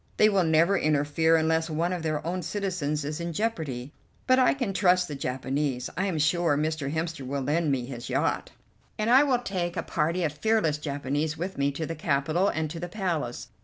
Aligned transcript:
They 0.17 0.29
will 0.29 0.43
never 0.43 0.75
interfere 0.79 1.35
unless 1.35 1.69
one 1.69 1.93
of 1.93 2.01
their 2.01 2.25
own 2.25 2.41
citizens 2.41 3.05
is 3.05 3.21
in 3.21 3.33
jeopardy, 3.33 3.93
but 4.25 4.39
I 4.39 4.55
can 4.55 4.73
trust 4.73 5.07
the 5.07 5.13
Japanese. 5.13 5.91
I 5.95 6.07
am 6.07 6.17
sure 6.17 6.57
Mr. 6.57 6.91
Hemster 6.91 7.23
will 7.23 7.43
lend 7.43 7.71
me 7.71 7.85
his 7.85 8.09
yacht, 8.09 8.49
and 8.97 9.11
I 9.11 9.21
will 9.21 9.37
take 9.37 9.77
a 9.77 9.83
party 9.83 10.23
of 10.23 10.33
fearless 10.33 10.79
Japanese 10.79 11.37
with 11.37 11.55
me 11.59 11.71
to 11.73 11.85
the 11.85 11.93
capital 11.93 12.47
and 12.47 12.67
to 12.71 12.79
the 12.79 12.89
Palace. 12.89 13.49